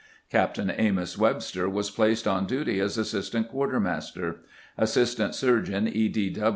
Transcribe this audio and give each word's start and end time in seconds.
Captain 0.31 0.71
Amos 0.71 1.15
Webster 1.15 1.69
was 1.69 1.91
placed 1.91 2.25
on 2.27 2.47
duty 2.47 2.79
as 2.79 2.97
assistant 2.97 3.49
quartermaster. 3.49 4.37
Assistant 4.75 5.35
Surgeon 5.35 5.87
E. 5.87 6.33